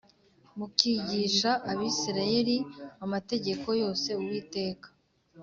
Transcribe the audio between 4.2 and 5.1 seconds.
uwiteka